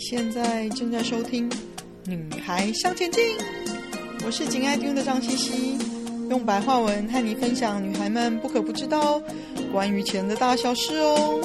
[0.00, 1.48] 现在正在收听
[2.06, 3.22] 《女孩向前进》，
[4.24, 5.78] 我是紧爱听的张茜茜，
[6.30, 9.20] 用白话文和你分享女孩们不可不知道
[9.70, 11.40] 关于钱的大小事哦。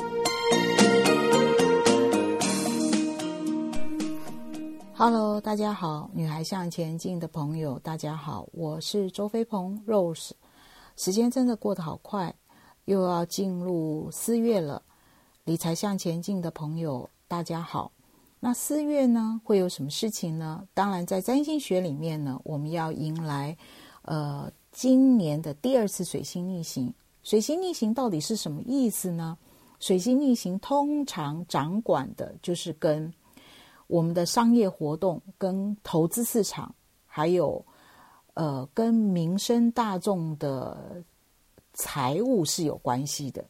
[4.93, 10.31] Hello，大家好，女孩向前进的朋友，大家好，我是周飞鹏 Rose。
[10.95, 12.33] 时间真的过得好快，
[12.85, 14.81] 又要进入四月了。
[15.43, 17.92] 理财向前进的朋友，大家好。
[18.39, 20.68] 那四月呢，会有什么事情呢？
[20.74, 23.58] 当然，在占星学里面呢，我们要迎来，
[24.04, 26.94] 呃，今年的第二次水星逆行。
[27.24, 29.36] 水星逆行到底是什么意思呢？
[29.80, 33.11] 水星逆行通常掌管的就是跟
[33.88, 36.73] 我们的商业活动、跟投资市场，
[37.08, 37.66] 还有
[38.36, 41.03] 呃，跟民生大众的
[41.73, 43.44] 财务是有关系的，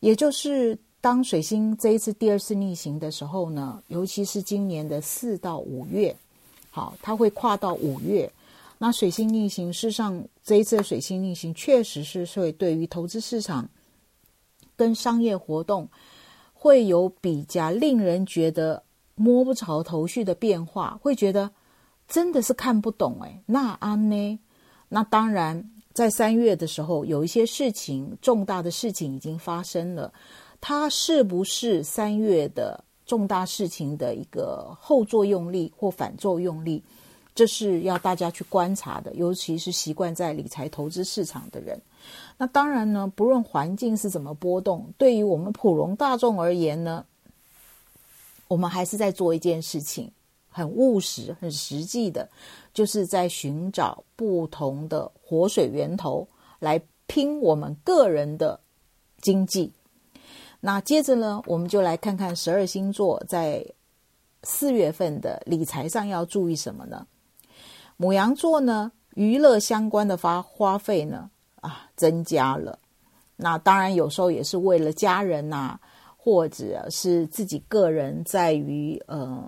[0.00, 0.78] 也就是。
[1.08, 6.14] 当水星这一次第二次逆行的时候呢，尤其是今年的四到五月，
[6.70, 8.30] 好，它会跨到五月。
[8.76, 13.66] 那水星逆行，事实上这一次的水星逆行确实是会对于投资市场
[14.76, 15.88] 跟商业活动
[16.52, 18.82] 会有比较令人觉得
[19.14, 21.50] 摸不着头绪的变化，会觉得
[22.06, 23.42] 真的是看不懂哎。
[23.46, 24.38] 那安呢？
[24.90, 30.12] 那当然，在三月的时候，有一些事情，重大的事情已经发生了。
[30.60, 36.82] 它是不是三月的重大事情的一个后作用力或反作用力？
[37.34, 41.80] 这是要大家去观察的，尤其是习惯在理财投资市场的人。
[42.36, 47.06] 那当然呢，不论环境是怎么波动，对于我们普罗大众而言呢，
[48.48, 50.10] 我们还是在做一件事情，
[50.48, 52.28] 很务实、很实际的，
[52.74, 56.26] 就是在寻找不同的活水源头
[56.58, 58.58] 来拼我们个人的
[59.20, 59.70] 经济。
[60.60, 63.64] 那接着呢，我们就来看看十二星座在
[64.42, 67.06] 四月份的理财上要注意什么呢？
[67.96, 71.30] 母羊座呢，娱乐相关的发花费呢，
[71.60, 72.78] 啊，增加了。
[73.36, 75.78] 那当然有时候也是为了家人呐、
[76.28, 79.42] 或者是自己个人在于呃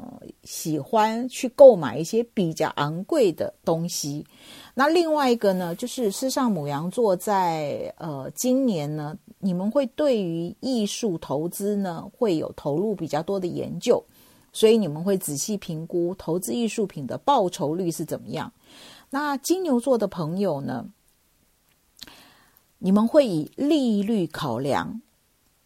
[0.44, 4.26] 喜欢去购买一些比较昂贵的东西。
[4.72, 9.14] 那另外一个呢，就是事上母羊座在呃今年呢。
[9.42, 14.04] 你们会对于艺术投资呢，会有投入比较多的研究，
[14.52, 18.52] 所以你们会仔细评估投资艺术品的报酬率是怎么样。
[19.08, 20.84] 那金牛座的朋友呢，
[22.78, 25.00] 你们会以利率考量，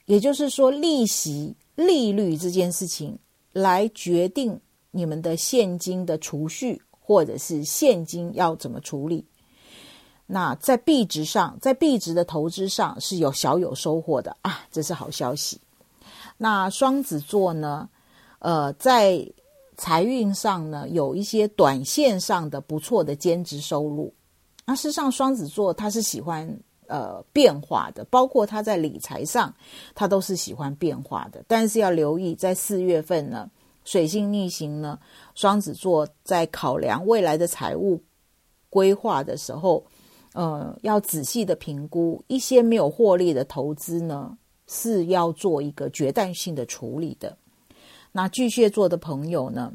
[0.07, 3.19] 也就是说利息、利率这件事情
[3.53, 4.61] 来决定
[4.91, 9.25] 你们的现金的储蓄，或者是现金要怎么处理。
[10.27, 15.61] 那在币值上，在币值的投资上是有小有收获的啊，这是好消息。
[16.39, 17.89] 那双子座呢，
[18.39, 19.27] 呃，在
[19.77, 24.13] 财运上呢，有一些短线上的不错的兼职收入。
[24.65, 26.49] 那事实上，双子座他是喜欢
[26.87, 29.55] 呃变化的，包括他在理财上，
[29.95, 31.45] 他都是喜欢变化的。
[31.49, 33.51] 但是要留意，在四月份呢，
[33.85, 34.99] 水星逆行呢，
[35.35, 38.03] 双子座在考量未来的财务
[38.71, 39.85] 规划的时候。
[40.37, 44.37] 呃，要仔细的评估一些没有获利的投资呢，
[44.67, 47.39] 是要做一个决断性的处理的。
[48.11, 49.73] 那巨蟹座的朋友呢，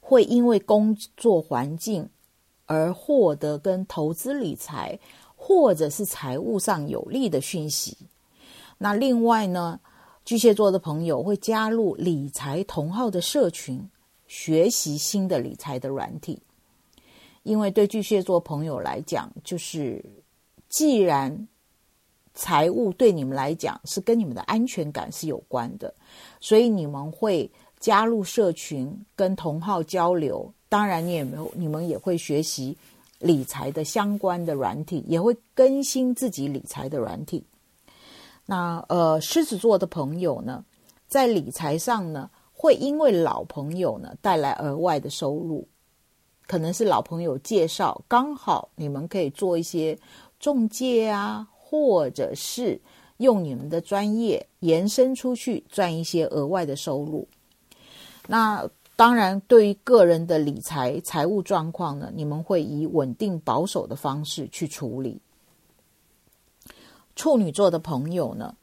[0.00, 2.10] 会因为工作环境
[2.66, 4.98] 而获得跟投资理财
[5.42, 7.96] 或者是财务上有利的讯息。
[8.76, 9.80] 那另外呢，
[10.22, 13.80] 巨蟹座的朋友会加入理财同号的社群，
[14.28, 16.38] 学习新的理财的软体。
[17.42, 20.04] 因为对巨蟹座朋友来讲，就是
[20.68, 21.48] 既然
[22.34, 25.92] 财务对你们来讲是跟你们的安全感是有关的，
[26.38, 30.52] 所以你们会加入社群跟同号交流。
[30.68, 32.76] 当然，你也没有，你们也会学习
[33.20, 37.44] 理财的相关的软体，也会更新自己理财的软体。
[38.46, 40.64] 那呃，狮子座的朋友呢，
[41.06, 45.68] 在理财上呢，会因为老朋友呢带来额外的收入。
[46.46, 49.96] 可能是老朋友介绍，刚好你们可以做一些
[50.40, 52.80] 中介啊，或者是
[53.18, 57.28] 用你们的专业延伸出去赚一些额外的收入。
[58.26, 58.68] 那
[59.00, 65.18] 当然，对于个人的理财财务状况呢，你们会以稳定保守的方式去处理。
[67.16, 68.54] 处女座的朋友呢，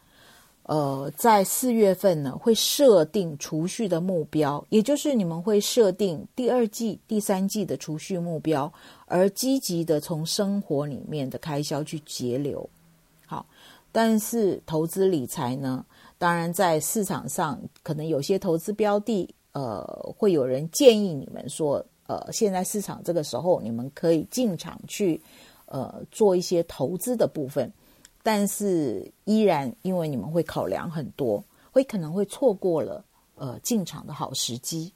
[0.62, 8.72] 呃，在四月份呢，会设定储蓄的目标，也就是你们会设定第二季、第三季的储蓄目标，
[9.08, 12.70] 而积极的从生活里面的开销去节流。
[13.26, 13.44] 好，
[13.92, 15.84] 但是投资理财呢，
[16.20, 19.84] 当然在市场上可能有些投资标的，呃，
[20.16, 25.20] 会有人建议你们说，呃，现在市场这个时候你们可以进场去，
[25.66, 27.74] 呃，做一些投资的部分。
[28.22, 34.94] 但是依然因为你们会考量很多，会可能会错过了呃进场的好时机。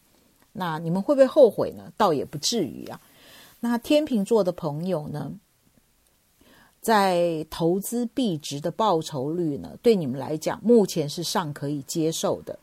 [0.51, 1.91] 那你们会不会后悔呢？
[1.97, 3.01] 倒也不至于啊。
[3.59, 5.31] 那天秤座的朋友呢，
[6.81, 12.59] 在投资币值的报酬率呢，对你们来讲目前是尚可以接受的。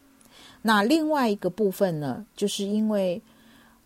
[0.63, 3.21] 那另外一个部分呢，就是因为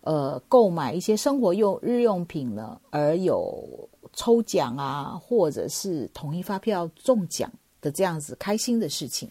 [0.01, 3.89] 呃购买一些生活用日用品呢，而有。
[4.15, 9.27] 抽奖啊，或者是统一发票中奖的这样子开心的事情。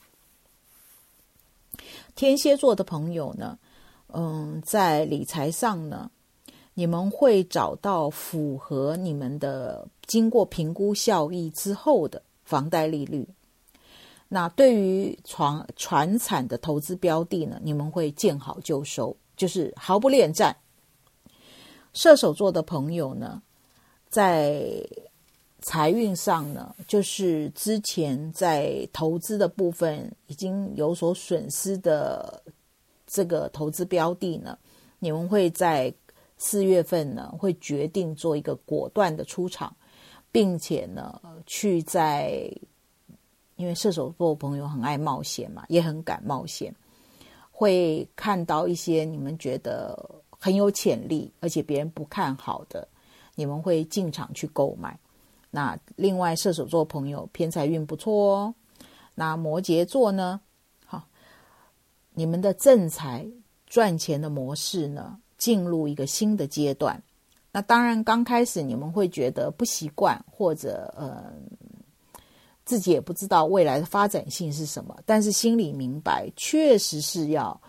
[2.16, 3.56] 天蝎座的朋友呢，
[4.08, 6.10] 嗯，在理财上呢，
[6.74, 13.24] 你们会找到符合你们的经过评估效益之后的房贷利率。
[14.34, 20.56] 那对于传传产的投资标的呢，你们会见好就收，就是毫不恋战。
[21.92, 23.42] 射手座的朋友呢，
[24.08, 24.82] 在
[25.60, 32.42] 财运上呢，就是之前在投资的部分已经有所损失的
[33.06, 34.58] 这个投资标的呢，
[34.98, 35.92] 你们会在
[36.38, 39.76] 四月份呢，会决定做一个果断的出场，
[40.32, 42.50] 并且呢，去在
[43.62, 46.74] 因为射手座朋友很爱冒险嘛，也很敢冒险，
[47.52, 49.96] 会看到一些你们觉得
[50.30, 52.88] 很有潜力，而且别人不看好的。
[53.36, 54.98] 你们会进场去购买。
[55.48, 58.54] 那另外射手座朋友偏财运不错哦。
[59.14, 60.40] 那摩羯座呢？
[60.84, 61.06] 好，
[62.14, 63.24] 你们的正财
[63.68, 67.00] 赚钱的模式呢，进入一个新的阶段。
[67.52, 71.32] 那当然刚开始你们会觉得不习惯，或者呃
[72.72, 77.60] 自己也不知道未来的发展性是什么，但是心里明白，确实是要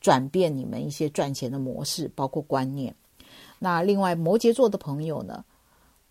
[0.00, 2.92] 转变你们一些赚钱的模式，包括观念。
[3.60, 5.44] 那另外摩羯座的朋友呢，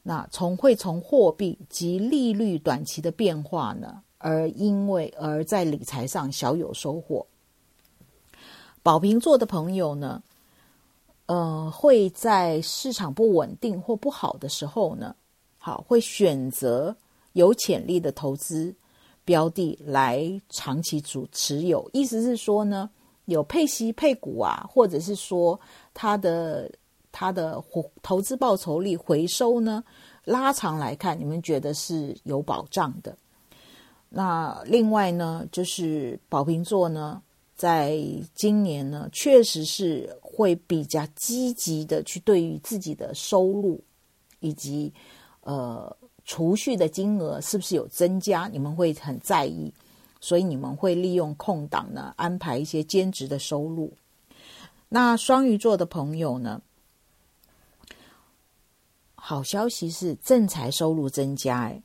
[0.02, 7.28] 那从会从货币及利率短期的变化呢，而因为而在理财上小有收获。
[8.82, 10.24] 宝瓶座的朋友呢，
[11.26, 15.14] 呃，会在市场不稳定或不好的时候呢，
[15.58, 16.96] 好，会选择
[17.38, 18.76] 有潜力的投资
[19.24, 21.90] 标的来长期主持有。
[21.94, 22.90] 意思是说呢，
[23.26, 25.60] 有配息配股啊，或者是说
[25.94, 26.70] 它的。
[27.20, 27.64] 它的
[28.04, 29.84] 投资报酬率回收呢，
[30.24, 33.18] 拉长来看，你们觉得是有保障的。
[34.08, 37.20] 那另外呢，就是宝瓶座呢，
[37.56, 37.98] 在
[38.36, 43.84] 今年呢，确实是会比较积极的去对于自己的收入
[44.40, 44.94] 以及
[45.42, 49.74] 呃储蓄的金额是不是有增加，你们会很在意，
[50.20, 53.92] 所以你们会利用空档呢，安排一些兼职的收入。
[54.90, 56.62] 那双鱼座的朋友呢，
[59.16, 61.82] 好消息是正财收入增加哎，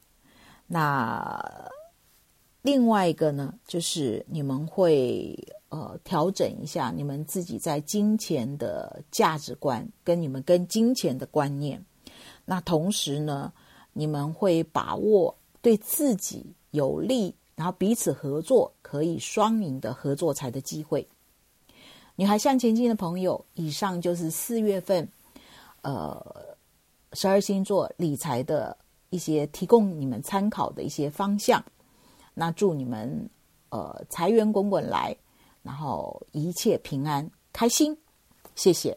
[0.66, 1.70] 那
[2.62, 5.36] 另外一个呢，就是你们会
[5.68, 11.84] 呃调整一下你们自己在金钱的价值观跟你们跟金钱的观念，
[12.44, 13.52] 那同时呢，
[13.92, 21.06] 你们会把握对自己有利，然后彼此合作可以双赢的合作财的机会。
[22.16, 25.08] 女孩向前进的朋友，以上就是四月份
[25.82, 26.50] 呃。
[27.14, 28.74] 十二星座理财的
[29.10, 31.62] 一些提供你们参考的一些方向，
[32.32, 33.28] 那祝你们
[33.68, 35.14] 呃财源滚滚来，
[35.62, 37.94] 然后一切平安开心，
[38.54, 38.96] 谢谢。